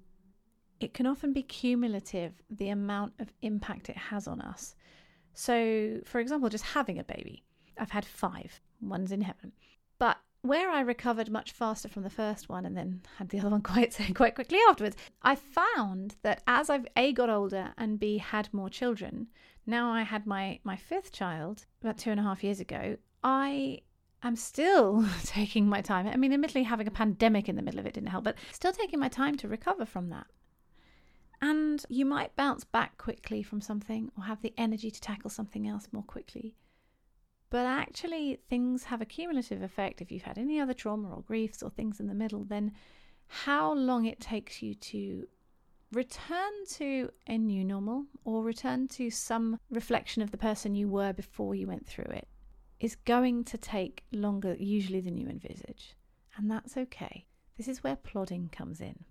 It 0.80 0.94
can 0.94 1.06
often 1.06 1.34
be 1.34 1.44
cumulative, 1.44 2.34
the 2.50 2.70
amount 2.70 3.14
of 3.20 3.34
impact 3.42 3.90
it 3.90 3.98
has 3.98 4.28
on 4.28 4.42
us. 4.42 4.76
So, 5.34 6.00
for 6.06 6.20
example, 6.20 6.50
just 6.50 6.64
having 6.66 7.00
a 7.00 7.04
baby. 7.04 7.44
I've 7.78 7.92
had 7.92 8.06
five, 8.06 8.62
one's 8.82 9.12
in 9.12 9.22
heaven. 9.22 9.52
But 9.98 10.18
where 10.42 10.70
I 10.70 10.82
recovered 10.82 11.30
much 11.30 11.52
faster 11.52 11.90
from 11.90 12.04
the 12.04 12.10
first 12.10 12.48
one 12.48 12.66
and 12.66 12.76
then 12.76 13.02
had 13.18 13.30
the 13.30 13.40
other 13.40 13.50
one 13.50 13.62
quite 13.74 13.98
quite 14.16 14.36
quickly 14.36 14.58
afterwards, 14.70 14.96
I 15.22 15.36
found 15.36 16.16
that 16.24 16.44
as 16.48 16.70
I've 16.70 16.88
a 16.96 17.12
got 17.14 17.30
older 17.30 17.74
and 17.78 18.00
b 18.00 18.18
had 18.18 18.54
more 18.54 18.70
children, 18.70 19.28
now 19.70 19.92
I 19.92 20.04
had 20.04 20.26
my 20.26 20.60
my 20.64 20.76
fifth 20.76 21.12
child 21.12 21.66
about 21.82 21.98
two 21.98 22.12
and 22.12 22.20
a 22.20 22.24
half 22.24 22.44
years 22.44 22.60
ago. 22.60 22.98
I 23.24 23.80
am 24.24 24.36
still 24.36 25.06
taking 25.24 25.68
my 25.68 25.82
time. 25.82 26.08
I 26.08 26.18
mean, 26.18 26.34
admittedly, 26.34 26.64
having 26.64 26.88
a 26.88 26.92
pandemic 26.92 27.48
in 27.48 27.56
the 27.56 27.62
middle 27.62 27.80
of 27.80 27.86
it 27.86 27.94
didn't 27.94 28.10
help, 28.10 28.24
but 28.24 28.36
still 28.52 28.74
taking 28.74 29.00
my 29.00 29.10
time 29.10 29.38
to 29.38 29.48
recover 29.48 29.86
from 29.86 30.10
that. 30.10 30.28
And 31.42 31.86
you 31.88 32.06
might 32.06 32.36
bounce 32.36 32.66
back 32.66 32.98
quickly 32.98 33.44
from 33.44 33.62
something 33.62 34.12
or 34.18 34.26
have 34.26 34.42
the 34.42 34.54
energy 34.58 34.92
to 34.92 35.00
tackle 35.00 35.30
something 35.30 35.68
else 35.68 35.88
more 35.92 36.04
quickly. 36.04 36.56
But 37.50 37.66
actually, 37.66 38.40
things 38.50 38.84
have 38.86 39.02
a 39.02 39.06
cumulative 39.06 39.64
effect. 39.64 40.02
If 40.02 40.12
you've 40.12 40.24
had 40.24 40.38
any 40.38 40.60
other 40.60 40.74
trauma 40.74 41.10
or 41.16 41.22
griefs 41.22 41.64
or 41.64 41.70
things 41.70 42.00
in 42.00 42.08
the 42.08 42.14
middle, 42.14 42.44
then 42.44 42.74
how 43.28 43.74
long 43.74 44.06
it 44.06 44.20
takes 44.20 44.62
you 44.62 44.76
to 44.76 45.28
return 45.92 46.52
to 46.68 47.10
a 47.28 47.38
new 47.38 47.64
normal 47.64 48.06
or 48.24 48.44
return 48.44 48.88
to 48.88 49.10
some 49.10 49.60
reflection 49.70 50.22
of 50.22 50.32
the 50.32 50.38
person 50.38 50.76
you 50.76 50.88
were 50.88 51.14
before 51.14 51.56
you 51.56 51.68
went 51.68 51.88
through 51.88 52.12
it 52.12 52.28
is 52.80 52.96
going 52.96 53.44
to 53.44 53.58
take 53.58 54.06
longer, 54.12 54.56
usually, 54.58 55.02
than 55.02 55.18
you 55.18 55.28
envisage. 55.28 55.96
And 56.38 56.50
that's 56.50 56.78
okay. 56.78 57.26
This 57.58 57.68
is 57.68 57.84
where 57.84 57.96
plodding 57.96 58.50
comes 58.50 58.80
in. 58.80 59.04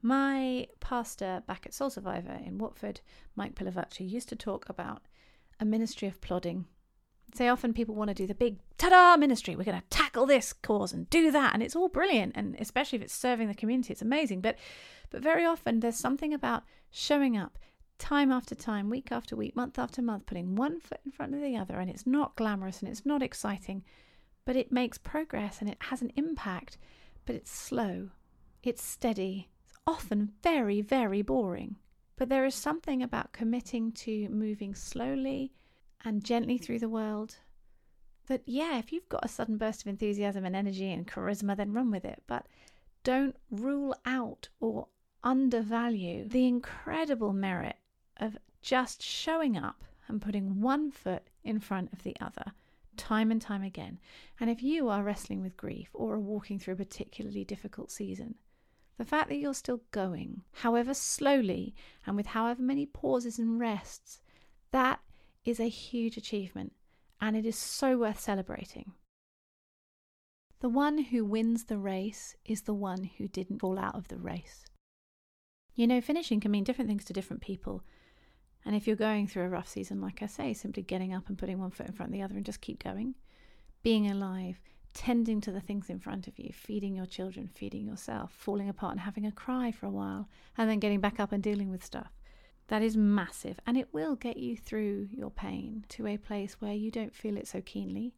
My 0.00 0.66
pastor 0.80 1.42
back 1.46 1.66
at 1.66 1.74
Soul 1.74 1.90
Survivor 1.90 2.40
in 2.44 2.58
Watford, 2.58 3.00
Mike 3.36 3.54
Pilavachi, 3.54 4.08
used 4.08 4.28
to 4.30 4.36
talk 4.36 4.68
about 4.68 5.02
a 5.60 5.64
ministry 5.64 6.08
of 6.08 6.20
plodding 6.20 6.66
say 7.34 7.48
often 7.48 7.72
people 7.72 7.94
want 7.94 8.08
to 8.08 8.14
do 8.14 8.26
the 8.26 8.34
big 8.34 8.58
ta-da 8.78 9.16
ministry 9.16 9.56
we're 9.56 9.64
going 9.64 9.80
to 9.80 9.86
tackle 9.90 10.26
this 10.26 10.52
cause 10.52 10.92
and 10.92 11.08
do 11.10 11.30
that 11.30 11.54
and 11.54 11.62
it's 11.62 11.76
all 11.76 11.88
brilliant 11.88 12.32
and 12.34 12.56
especially 12.58 12.96
if 12.96 13.02
it's 13.02 13.14
serving 13.14 13.48
the 13.48 13.54
community 13.54 13.92
it's 13.92 14.02
amazing 14.02 14.40
but 14.40 14.56
but 15.10 15.22
very 15.22 15.44
often 15.44 15.80
there's 15.80 15.96
something 15.96 16.32
about 16.34 16.62
showing 16.90 17.36
up 17.36 17.58
time 17.98 18.32
after 18.32 18.54
time 18.54 18.90
week 18.90 19.12
after 19.12 19.36
week 19.36 19.54
month 19.54 19.78
after 19.78 20.02
month 20.02 20.26
putting 20.26 20.56
one 20.56 20.80
foot 20.80 21.00
in 21.04 21.12
front 21.12 21.34
of 21.34 21.40
the 21.40 21.56
other 21.56 21.78
and 21.78 21.88
it's 21.88 22.06
not 22.06 22.36
glamorous 22.36 22.80
and 22.80 22.90
it's 22.90 23.06
not 23.06 23.22
exciting 23.22 23.82
but 24.44 24.56
it 24.56 24.72
makes 24.72 24.98
progress 24.98 25.60
and 25.60 25.70
it 25.70 25.78
has 25.80 26.02
an 26.02 26.12
impact 26.16 26.76
but 27.24 27.36
it's 27.36 27.50
slow 27.50 28.08
it's 28.62 28.82
steady 28.82 29.48
it's 29.64 29.78
often 29.86 30.32
very 30.42 30.80
very 30.80 31.22
boring. 31.22 31.76
But 32.16 32.28
there 32.28 32.44
is 32.44 32.54
something 32.54 33.02
about 33.02 33.32
committing 33.32 33.92
to 33.92 34.28
moving 34.28 34.74
slowly 34.74 35.52
and 36.04 36.24
gently 36.24 36.58
through 36.58 36.78
the 36.78 36.88
world, 36.88 37.36
that, 38.26 38.42
yeah, 38.46 38.78
if 38.78 38.92
you've 38.92 39.08
got 39.08 39.24
a 39.24 39.28
sudden 39.28 39.56
burst 39.56 39.82
of 39.82 39.88
enthusiasm 39.88 40.44
and 40.44 40.54
energy 40.54 40.90
and 40.92 41.06
charisma, 41.06 41.56
then 41.56 41.72
run 41.72 41.90
with 41.90 42.04
it. 42.04 42.22
But 42.26 42.46
don't 43.04 43.36
rule 43.50 43.94
out 44.04 44.48
or 44.60 44.88
undervalue 45.24 46.28
the 46.28 46.46
incredible 46.46 47.32
merit 47.32 47.76
of 48.16 48.36
just 48.60 49.02
showing 49.02 49.56
up 49.56 49.84
and 50.08 50.20
putting 50.20 50.60
one 50.60 50.90
foot 50.90 51.24
in 51.44 51.58
front 51.60 51.92
of 51.92 52.02
the 52.02 52.16
other 52.20 52.52
time 52.96 53.30
and 53.30 53.40
time 53.40 53.62
again. 53.62 53.98
And 54.38 54.50
if 54.50 54.62
you 54.62 54.88
are 54.88 55.02
wrestling 55.02 55.40
with 55.40 55.56
grief 55.56 55.88
or 55.94 56.14
are 56.14 56.20
walking 56.20 56.58
through 56.58 56.74
a 56.74 56.78
particularly 56.78 57.44
difficult 57.44 57.90
season, 57.90 58.36
the 58.98 59.04
fact 59.04 59.28
that 59.28 59.36
you're 59.36 59.54
still 59.54 59.80
going, 59.90 60.42
however 60.52 60.94
slowly 60.94 61.74
and 62.06 62.16
with 62.16 62.26
however 62.26 62.62
many 62.62 62.86
pauses 62.86 63.38
and 63.38 63.58
rests, 63.58 64.20
that 64.70 65.00
is 65.44 65.60
a 65.60 65.68
huge 65.68 66.16
achievement 66.16 66.72
and 67.20 67.36
it 67.36 67.46
is 67.46 67.56
so 67.56 67.98
worth 67.98 68.20
celebrating. 68.20 68.92
The 70.60 70.68
one 70.68 70.98
who 70.98 71.24
wins 71.24 71.64
the 71.64 71.78
race 71.78 72.36
is 72.44 72.62
the 72.62 72.74
one 72.74 73.10
who 73.18 73.26
didn't 73.26 73.58
fall 73.58 73.78
out 73.78 73.96
of 73.96 74.08
the 74.08 74.18
race. 74.18 74.64
You 75.74 75.86
know, 75.86 76.00
finishing 76.00 76.40
can 76.40 76.50
mean 76.50 76.64
different 76.64 76.88
things 76.88 77.04
to 77.06 77.12
different 77.12 77.42
people. 77.42 77.82
And 78.64 78.76
if 78.76 78.86
you're 78.86 78.94
going 78.94 79.26
through 79.26 79.44
a 79.44 79.48
rough 79.48 79.68
season, 79.68 80.00
like 80.00 80.22
I 80.22 80.26
say, 80.26 80.52
simply 80.52 80.82
getting 80.82 81.12
up 81.12 81.28
and 81.28 81.38
putting 81.38 81.58
one 81.58 81.70
foot 81.70 81.86
in 81.86 81.92
front 81.92 82.10
of 82.10 82.12
the 82.12 82.22
other 82.22 82.36
and 82.36 82.46
just 82.46 82.60
keep 82.60 82.82
going, 82.82 83.16
being 83.82 84.08
alive, 84.08 84.60
tending 84.94 85.40
to 85.40 85.50
the 85.50 85.60
things 85.60 85.90
in 85.90 85.98
front 85.98 86.28
of 86.28 86.38
you, 86.38 86.52
feeding 86.52 86.94
your 86.94 87.06
children, 87.06 87.48
feeding 87.48 87.86
yourself, 87.86 88.32
falling 88.32 88.68
apart 88.68 88.92
and 88.92 89.00
having 89.00 89.26
a 89.26 89.32
cry 89.32 89.72
for 89.72 89.86
a 89.86 89.90
while, 89.90 90.28
and 90.56 90.70
then 90.70 90.78
getting 90.78 91.00
back 91.00 91.18
up 91.18 91.32
and 91.32 91.42
dealing 91.42 91.70
with 91.70 91.84
stuff. 91.84 92.12
That 92.68 92.82
is 92.82 92.96
massive, 92.96 93.60
and 93.66 93.76
it 93.76 93.92
will 93.92 94.16
get 94.16 94.36
you 94.36 94.56
through 94.56 95.08
your 95.10 95.30
pain 95.30 95.84
to 95.90 96.06
a 96.06 96.16
place 96.16 96.56
where 96.60 96.72
you 96.72 96.90
don't 96.90 97.14
feel 97.14 97.36
it 97.36 97.46
so 97.46 97.60
keenly. 97.60 98.14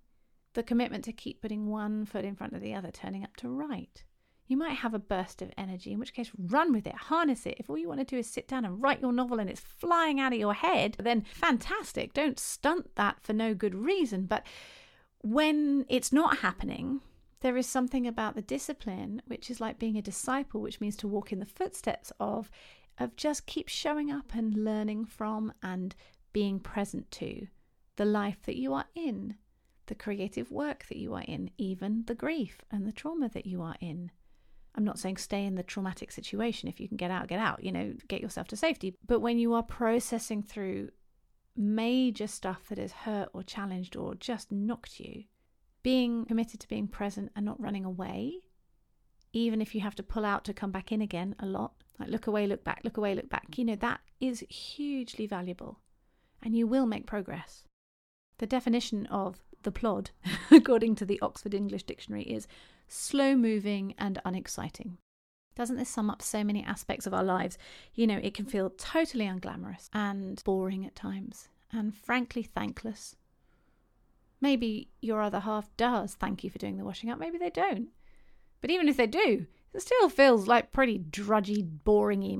The 0.52 0.62
commitment 0.62 1.04
to 1.04 1.12
keep 1.12 1.42
putting 1.42 1.68
one 1.68 2.04
foot 2.04 2.24
in 2.24 2.36
front 2.36 2.52
of 2.52 2.60
the 2.60 2.74
other, 2.74 2.90
turning 2.90 3.24
up 3.24 3.36
to 3.38 3.48
write, 3.48 4.04
you 4.46 4.56
might 4.56 4.76
have 4.76 4.92
a 4.92 4.98
burst 4.98 5.40
of 5.40 5.50
energy, 5.56 5.92
in 5.92 5.98
which 5.98 6.12
case, 6.12 6.30
run 6.38 6.72
with 6.72 6.86
it, 6.86 6.94
harness 6.94 7.46
it. 7.46 7.56
If 7.58 7.70
all 7.70 7.78
you 7.78 7.88
want 7.88 8.00
to 8.00 8.04
do 8.04 8.18
is 8.18 8.28
sit 8.28 8.46
down 8.46 8.64
and 8.64 8.82
write 8.82 9.00
your 9.00 9.12
novel 9.12 9.40
and 9.40 9.48
it's 9.48 9.60
flying 9.60 10.20
out 10.20 10.34
of 10.34 10.38
your 10.38 10.54
head, 10.54 10.96
then 11.00 11.22
fantastic. 11.22 12.12
Don't 12.12 12.38
stunt 12.38 12.94
that 12.96 13.22
for 13.22 13.32
no 13.32 13.54
good 13.54 13.74
reason. 13.74 14.26
But 14.26 14.46
when 15.22 15.86
it's 15.88 16.12
not 16.12 16.38
happening, 16.38 17.00
there 17.40 17.56
is 17.56 17.66
something 17.66 18.06
about 18.06 18.34
the 18.34 18.42
discipline, 18.42 19.22
which 19.26 19.50
is 19.50 19.60
like 19.60 19.78
being 19.78 19.96
a 19.96 20.02
disciple, 20.02 20.60
which 20.60 20.80
means 20.80 20.96
to 20.96 21.08
walk 21.08 21.32
in 21.32 21.38
the 21.38 21.46
footsteps 21.46 22.12
of, 22.20 22.50
of 22.98 23.16
just 23.16 23.46
keep 23.46 23.68
showing 23.68 24.10
up 24.10 24.34
and 24.34 24.64
learning 24.64 25.06
from 25.06 25.52
and 25.62 25.94
being 26.32 26.60
present 26.60 27.10
to 27.10 27.46
the 27.96 28.04
life 28.04 28.42
that 28.44 28.56
you 28.56 28.74
are 28.74 28.86
in, 28.94 29.36
the 29.86 29.94
creative 29.94 30.50
work 30.50 30.86
that 30.88 30.98
you 30.98 31.14
are 31.14 31.24
in, 31.26 31.50
even 31.58 32.04
the 32.06 32.14
grief 32.14 32.58
and 32.70 32.86
the 32.86 32.92
trauma 32.92 33.28
that 33.28 33.46
you 33.46 33.62
are 33.62 33.76
in. 33.80 34.10
I'm 34.74 34.84
not 34.84 34.98
saying 34.98 35.18
stay 35.18 35.44
in 35.44 35.54
the 35.54 35.62
traumatic 35.62 36.10
situation. 36.10 36.68
If 36.68 36.80
you 36.80 36.88
can 36.88 36.96
get 36.96 37.10
out, 37.10 37.28
get 37.28 37.38
out, 37.38 37.62
you 37.62 37.70
know, 37.70 37.94
get 38.08 38.20
yourself 38.20 38.48
to 38.48 38.56
safety. 38.56 38.96
But 39.06 39.20
when 39.20 39.38
you 39.38 39.54
are 39.54 39.62
processing 39.62 40.42
through 40.42 40.90
major 41.56 42.26
stuff 42.26 42.68
that 42.68 42.78
has 42.78 42.90
hurt 42.90 43.28
or 43.32 43.44
challenged 43.44 43.94
or 43.94 44.16
just 44.16 44.50
knocked 44.50 44.98
you, 44.98 45.24
being 45.84 46.24
committed 46.24 46.58
to 46.60 46.68
being 46.68 46.88
present 46.88 47.30
and 47.36 47.44
not 47.44 47.60
running 47.60 47.84
away, 47.84 48.40
even 49.34 49.60
if 49.60 49.74
you 49.74 49.80
have 49.80 49.94
to 49.96 50.02
pull 50.02 50.24
out 50.24 50.44
to 50.44 50.54
come 50.54 50.70
back 50.70 50.92
in 50.92 51.02
again 51.02 51.34
a 51.38 51.46
lot, 51.46 51.72
like 51.98 52.08
look 52.08 52.26
away, 52.26 52.46
look 52.46 52.64
back, 52.64 52.80
look 52.84 52.96
away, 52.96 53.14
look 53.14 53.28
back, 53.28 53.58
you 53.58 53.64
know, 53.64 53.76
that 53.76 54.00
is 54.20 54.40
hugely 54.48 55.26
valuable 55.26 55.80
and 56.42 56.56
you 56.56 56.66
will 56.66 56.86
make 56.86 57.06
progress. 57.06 57.64
The 58.38 58.46
definition 58.46 59.06
of 59.06 59.42
the 59.62 59.72
plod, 59.72 60.10
according 60.50 60.94
to 60.96 61.04
the 61.04 61.20
Oxford 61.20 61.54
English 61.54 61.84
Dictionary, 61.84 62.22
is 62.22 62.46
slow 62.86 63.34
moving, 63.34 63.94
and 63.98 64.20
unexciting. 64.24 64.98
Doesn't 65.56 65.76
this 65.76 65.88
sum 65.88 66.10
up 66.10 66.20
so 66.20 66.44
many 66.44 66.64
aspects 66.64 67.06
of 67.06 67.14
our 67.14 67.24
lives? 67.24 67.56
You 67.94 68.06
know, 68.06 68.18
it 68.22 68.34
can 68.34 68.44
feel 68.44 68.70
totally 68.70 69.26
unglamorous 69.26 69.88
and 69.92 70.42
boring 70.44 70.84
at 70.84 70.94
times, 70.94 71.48
and 71.72 71.94
frankly 71.94 72.42
thankless. 72.42 73.16
Maybe 74.40 74.90
your 75.00 75.22
other 75.22 75.40
half 75.40 75.74
does 75.76 76.14
thank 76.14 76.44
you 76.44 76.50
for 76.50 76.58
doing 76.58 76.76
the 76.76 76.84
washing 76.84 77.08
up, 77.08 77.18
maybe 77.18 77.38
they 77.38 77.50
don't. 77.50 77.88
But 78.64 78.70
even 78.70 78.88
if 78.88 78.96
they 78.96 79.06
do, 79.06 79.46
it 79.74 79.82
still 79.82 80.08
feels 80.08 80.48
like 80.48 80.72
pretty 80.72 80.96
drudgy, 80.96 81.62
boringy. 81.84 82.38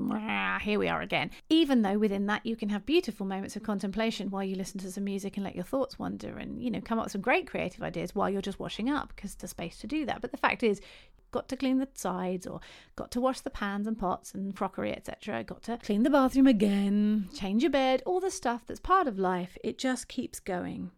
Here 0.59 0.79
we 0.79 0.87
are 0.87 0.99
again. 0.99 1.29
Even 1.51 1.83
though 1.83 1.99
within 1.99 2.25
that 2.25 2.43
you 2.47 2.55
can 2.55 2.69
have 2.69 2.83
beautiful 2.83 3.27
moments 3.27 3.55
of 3.55 3.61
contemplation 3.61 4.31
while 4.31 4.43
you 4.43 4.55
listen 4.55 4.79
to 4.79 4.91
some 4.91 5.03
music 5.03 5.37
and 5.37 5.43
let 5.43 5.53
your 5.53 5.65
thoughts 5.65 5.99
wander, 5.99 6.35
and 6.39 6.63
you 6.63 6.71
know 6.71 6.81
come 6.81 6.97
up 6.97 7.05
with 7.05 7.11
some 7.11 7.21
great 7.21 7.45
creative 7.45 7.83
ideas 7.83 8.15
while 8.15 8.27
you're 8.27 8.41
just 8.41 8.59
washing 8.59 8.89
up 8.89 9.13
because 9.15 9.35
there's 9.35 9.51
space 9.51 9.77
to 9.77 9.85
do 9.85 10.03
that. 10.07 10.19
But 10.19 10.31
the 10.31 10.37
fact 10.37 10.63
is, 10.63 10.81
got 11.29 11.47
to 11.49 11.55
clean 11.55 11.77
the 11.77 11.89
sides 11.93 12.47
or 12.47 12.59
got 12.95 13.11
to 13.11 13.21
wash 13.21 13.41
the 13.41 13.51
pans 13.51 13.85
and 13.85 13.95
pots 13.95 14.33
and 14.33 14.55
crockery, 14.55 14.93
etc. 14.97 15.43
Got 15.43 15.61
to 15.61 15.77
clean 15.77 16.01
the 16.01 16.09
bathroom 16.09 16.47
again, 16.47 17.29
change 17.35 17.61
your 17.61 17.71
bed, 17.71 18.01
all 18.07 18.19
the 18.19 18.31
stuff 18.31 18.63
that's 18.65 18.79
part 18.79 19.07
of 19.07 19.19
life. 19.19 19.59
It 19.63 19.77
just 19.77 20.07
keeps 20.07 20.39
going. 20.39 20.89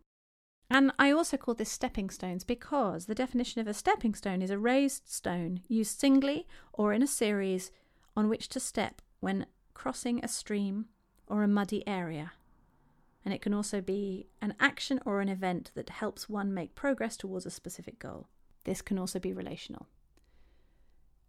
And 0.69 0.91
I 0.99 1.11
also 1.11 1.37
call 1.37 1.53
this 1.53 1.71
stepping 1.71 2.09
stones 2.09 2.43
because 2.43 3.05
the 3.05 3.15
definition 3.15 3.61
of 3.61 3.67
a 3.67 3.73
stepping 3.73 4.13
stone 4.13 4.41
is 4.41 4.49
a 4.49 4.57
raised 4.57 5.07
stone 5.07 5.61
used 5.67 5.99
singly 5.99 6.45
or 6.73 6.91
in 6.91 7.01
a 7.01 7.07
series 7.07 7.71
on 8.15 8.27
which 8.27 8.49
to 8.49 8.59
step 8.59 9.01
when 9.19 9.45
crossing 9.73 10.23
a 10.23 10.27
stream 10.27 10.87
or 11.27 11.43
a 11.43 11.47
muddy 11.47 11.87
area. 11.87 12.33
And 13.23 13.33
it 13.33 13.41
can 13.41 13.53
also 13.53 13.81
be 13.81 14.27
an 14.41 14.55
action 14.59 14.99
or 15.05 15.21
an 15.21 15.29
event 15.29 15.71
that 15.75 15.89
helps 15.89 16.29
one 16.29 16.53
make 16.53 16.75
progress 16.75 17.15
towards 17.15 17.45
a 17.45 17.51
specific 17.51 17.99
goal. 17.99 18.27
This 18.63 18.81
can 18.81 18.97
also 18.97 19.19
be 19.19 19.33
relational. 19.33 19.87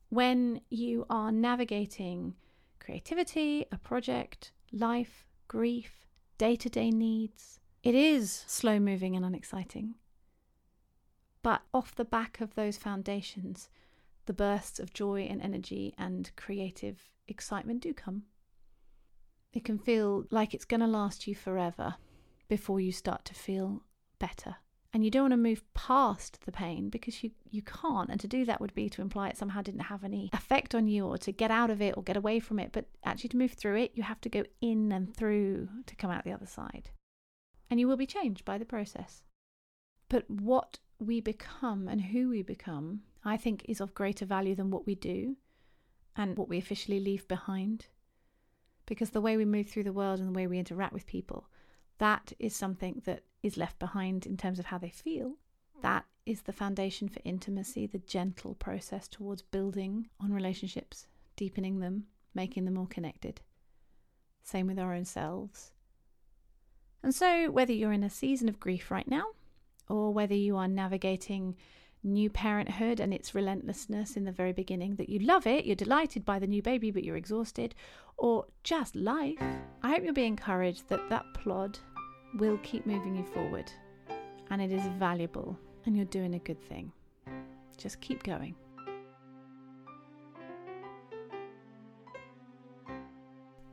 When 0.08 0.62
you 0.70 1.06
are 1.10 1.30
navigating 1.30 2.34
creativity, 2.80 3.66
a 3.70 3.78
project, 3.78 4.52
life, 4.72 5.26
grief, 5.46 6.06
day 6.38 6.56
to 6.56 6.68
day 6.68 6.90
needs, 6.90 7.57
it 7.82 7.94
is 7.94 8.44
slow 8.46 8.80
moving 8.80 9.16
and 9.16 9.24
unexciting. 9.24 9.94
But 11.42 11.62
off 11.72 11.94
the 11.94 12.04
back 12.04 12.40
of 12.40 12.54
those 12.54 12.76
foundations, 12.76 13.68
the 14.26 14.32
bursts 14.32 14.80
of 14.80 14.92
joy 14.92 15.22
and 15.22 15.40
energy 15.40 15.94
and 15.96 16.30
creative 16.36 17.08
excitement 17.28 17.80
do 17.80 17.94
come. 17.94 18.24
It 19.52 19.64
can 19.64 19.78
feel 19.78 20.24
like 20.30 20.52
it's 20.52 20.64
going 20.64 20.80
to 20.80 20.86
last 20.86 21.26
you 21.26 21.34
forever 21.34 21.94
before 22.48 22.80
you 22.80 22.92
start 22.92 23.24
to 23.26 23.34
feel 23.34 23.82
better. 24.18 24.56
And 24.92 25.04
you 25.04 25.10
don't 25.10 25.24
want 25.24 25.32
to 25.32 25.36
move 25.36 25.62
past 25.74 26.44
the 26.44 26.52
pain 26.52 26.88
because 26.88 27.22
you, 27.22 27.30
you 27.50 27.62
can't. 27.62 28.10
And 28.10 28.18
to 28.20 28.26
do 28.26 28.44
that 28.46 28.60
would 28.60 28.74
be 28.74 28.88
to 28.88 29.02
imply 29.02 29.28
it 29.28 29.36
somehow 29.36 29.62
didn't 29.62 29.82
have 29.82 30.02
any 30.02 30.30
effect 30.32 30.74
on 30.74 30.88
you 30.88 31.06
or 31.06 31.18
to 31.18 31.30
get 31.30 31.50
out 31.50 31.70
of 31.70 31.80
it 31.80 31.94
or 31.96 32.02
get 32.02 32.16
away 32.16 32.40
from 32.40 32.58
it. 32.58 32.70
But 32.72 32.86
actually, 33.04 33.28
to 33.30 33.36
move 33.36 33.52
through 33.52 33.76
it, 33.76 33.92
you 33.94 34.02
have 34.02 34.20
to 34.22 34.28
go 34.28 34.44
in 34.60 34.90
and 34.90 35.14
through 35.14 35.68
to 35.86 35.94
come 35.94 36.10
out 36.10 36.24
the 36.24 36.32
other 36.32 36.46
side 36.46 36.90
and 37.70 37.78
you 37.78 37.86
will 37.86 37.96
be 37.96 38.06
changed 38.06 38.44
by 38.44 38.58
the 38.58 38.64
process. 38.64 39.22
But 40.08 40.28
what 40.30 40.78
we 40.98 41.20
become 41.20 41.88
and 41.88 42.00
who 42.00 42.30
we 42.30 42.42
become, 42.42 43.02
I 43.24 43.36
think, 43.36 43.64
is 43.68 43.80
of 43.80 43.94
greater 43.94 44.24
value 44.24 44.54
than 44.54 44.70
what 44.70 44.86
we 44.86 44.94
do 44.94 45.36
and 46.16 46.36
what 46.36 46.48
we 46.48 46.58
officially 46.58 47.00
leave 47.00 47.28
behind. 47.28 47.86
Because 48.86 49.10
the 49.10 49.20
way 49.20 49.36
we 49.36 49.44
move 49.44 49.68
through 49.68 49.84
the 49.84 49.92
world 49.92 50.18
and 50.18 50.28
the 50.28 50.32
way 50.32 50.46
we 50.46 50.58
interact 50.58 50.92
with 50.92 51.06
people, 51.06 51.48
that 51.98 52.32
is 52.38 52.56
something 52.56 53.02
that 53.04 53.24
is 53.42 53.56
left 53.56 53.78
behind 53.78 54.26
in 54.26 54.36
terms 54.36 54.58
of 54.58 54.66
how 54.66 54.78
they 54.78 54.90
feel. 54.90 55.36
That 55.82 56.06
is 56.26 56.42
the 56.42 56.52
foundation 56.52 57.08
for 57.08 57.20
intimacy, 57.24 57.86
the 57.86 57.98
gentle 57.98 58.54
process 58.54 59.08
towards 59.08 59.42
building 59.42 60.08
on 60.20 60.32
relationships, 60.32 61.06
deepening 61.36 61.80
them, 61.80 62.04
making 62.34 62.64
them 62.64 62.74
more 62.74 62.86
connected. 62.86 63.40
Same 64.42 64.66
with 64.66 64.78
our 64.78 64.94
own 64.94 65.04
selves. 65.04 65.72
And 67.02 67.14
so, 67.14 67.50
whether 67.50 67.72
you're 67.72 67.92
in 67.92 68.04
a 68.04 68.10
season 68.10 68.48
of 68.48 68.60
grief 68.60 68.90
right 68.90 69.08
now, 69.08 69.24
or 69.88 70.12
whether 70.12 70.34
you 70.34 70.56
are 70.56 70.68
navigating 70.68 71.56
new 72.02 72.30
parenthood 72.30 73.00
and 73.00 73.12
its 73.12 73.34
relentlessness 73.34 74.16
in 74.16 74.24
the 74.24 74.32
very 74.32 74.52
beginning, 74.52 74.96
that 74.96 75.08
you 75.08 75.18
love 75.20 75.46
it, 75.46 75.64
you're 75.64 75.76
delighted 75.76 76.24
by 76.24 76.38
the 76.38 76.46
new 76.46 76.62
baby, 76.62 76.90
but 76.90 77.04
you're 77.04 77.16
exhausted, 77.16 77.74
or 78.16 78.46
just 78.64 78.96
life, 78.96 79.42
I 79.82 79.90
hope 79.90 80.04
you'll 80.04 80.14
be 80.14 80.24
encouraged 80.24 80.88
that 80.88 81.08
that 81.08 81.24
plod 81.34 81.78
will 82.38 82.58
keep 82.58 82.86
moving 82.86 83.16
you 83.16 83.24
forward. 83.24 83.70
And 84.50 84.60
it 84.60 84.72
is 84.72 84.86
valuable, 84.98 85.58
and 85.86 85.96
you're 85.96 86.06
doing 86.06 86.34
a 86.34 86.40
good 86.40 86.60
thing. 86.60 86.92
Just 87.76 88.00
keep 88.00 88.22
going. 88.22 88.54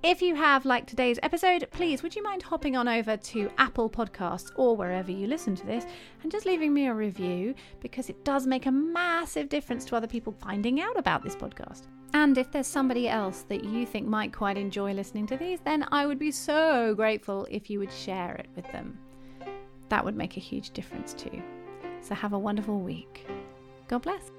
If 0.05 0.21
you 0.21 0.35
have 0.35 0.65
liked 0.65 0.87
today's 0.87 1.17
episode, 1.23 1.67
please 1.71 2.03
would 2.03 2.15
you 2.15 2.21
mind 2.21 2.43
hopping 2.43 2.75
on 2.75 2.87
over 2.87 3.17
to 3.17 3.49
Apple 3.57 3.89
Podcasts 3.89 4.51
or 4.55 4.77
wherever 4.77 5.09
you 5.09 5.25
listen 5.25 5.55
to 5.55 5.65
this 5.65 5.87
and 6.21 6.31
just 6.31 6.45
leaving 6.45 6.75
me 6.75 6.85
a 6.85 6.93
review 6.93 7.55
because 7.79 8.07
it 8.07 8.23
does 8.23 8.45
make 8.45 8.67
a 8.67 8.71
massive 8.71 9.49
difference 9.49 9.83
to 9.85 9.95
other 9.95 10.05
people 10.05 10.31
finding 10.31 10.79
out 10.79 10.95
about 10.95 11.23
this 11.23 11.35
podcast. 11.35 11.87
And 12.13 12.37
if 12.37 12.51
there's 12.51 12.67
somebody 12.67 13.09
else 13.09 13.45
that 13.49 13.63
you 13.63 13.87
think 13.87 14.05
might 14.07 14.31
quite 14.31 14.59
enjoy 14.59 14.93
listening 14.93 15.25
to 15.25 15.37
these, 15.37 15.59
then 15.61 15.87
I 15.91 16.05
would 16.05 16.19
be 16.19 16.29
so 16.29 16.93
grateful 16.93 17.47
if 17.49 17.71
you 17.71 17.79
would 17.79 17.91
share 17.91 18.35
it 18.35 18.49
with 18.55 18.71
them. 18.71 18.99
That 19.89 20.05
would 20.05 20.15
make 20.15 20.37
a 20.37 20.39
huge 20.39 20.69
difference 20.69 21.15
too. 21.15 21.41
So 22.01 22.13
have 22.13 22.33
a 22.33 22.37
wonderful 22.37 22.79
week. 22.79 23.25
God 23.87 24.03
bless. 24.03 24.29